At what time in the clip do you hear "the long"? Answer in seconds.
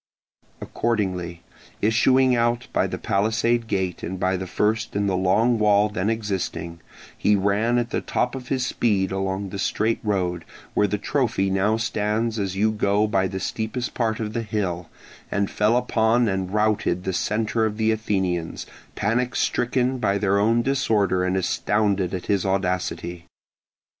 5.05-5.59